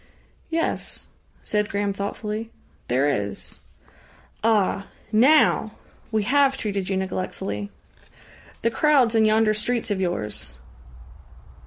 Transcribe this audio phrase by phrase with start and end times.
[0.49, 1.05] "Yes,"
[1.43, 2.49] said Graham thoughtfully.
[2.87, 3.59] "There is."
[4.43, 4.87] "Ah!
[5.11, 5.73] Now!
[6.11, 7.69] We have treated you neglectfully."
[8.63, 10.57] "The crowds in yonder streets of yours."